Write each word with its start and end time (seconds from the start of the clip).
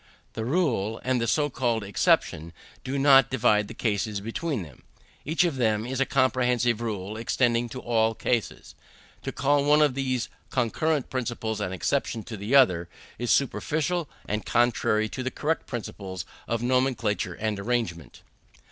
The 0.33 0.45
rule, 0.45 0.99
and 1.03 1.21
the 1.21 1.27
so 1.27 1.51
called 1.51 1.83
exception, 1.83 2.53
do 2.83 2.97
not 2.97 3.29
divide 3.29 3.67
the 3.67 3.75
cases 3.75 4.19
between 4.19 4.63
them; 4.63 4.81
each 5.25 5.43
of 5.43 5.57
them 5.57 5.85
is 5.85 5.99
a 5.99 6.07
comprehensive 6.07 6.81
rule 6.81 7.15
extending 7.17 7.69
to 7.69 7.79
all 7.81 8.15
cases. 8.15 8.73
To 9.21 9.31
call 9.31 9.63
one 9.63 9.79
of 9.83 9.93
these 9.93 10.27
concurrent 10.49 11.11
principles 11.11 11.61
an 11.61 11.71
exception 11.71 12.23
to 12.23 12.35
the 12.35 12.55
other, 12.55 12.89
is 13.19 13.29
superficial, 13.31 14.09
and 14.27 14.43
contrary 14.43 15.07
to 15.09 15.21
the 15.21 15.29
correct 15.29 15.67
principles 15.67 16.25
of 16.47 16.63
nomenclature 16.63 17.35
and 17.35 17.59
arrangement. 17.59 18.23